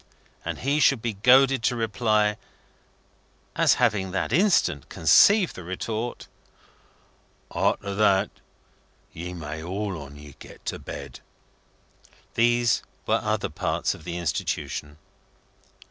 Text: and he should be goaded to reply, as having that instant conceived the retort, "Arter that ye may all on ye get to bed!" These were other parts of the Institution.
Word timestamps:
and 0.43 0.57
he 0.61 0.79
should 0.79 0.99
be 0.99 1.13
goaded 1.13 1.61
to 1.61 1.75
reply, 1.75 2.35
as 3.55 3.75
having 3.75 4.09
that 4.09 4.33
instant 4.33 4.89
conceived 4.89 5.53
the 5.55 5.63
retort, 5.63 6.27
"Arter 7.51 7.93
that 7.93 8.31
ye 9.13 9.31
may 9.35 9.61
all 9.61 10.01
on 10.01 10.15
ye 10.15 10.33
get 10.39 10.65
to 10.65 10.79
bed!" 10.79 11.19
These 12.33 12.81
were 13.05 13.21
other 13.21 13.49
parts 13.49 13.93
of 13.93 14.03
the 14.03 14.17
Institution. 14.17 14.97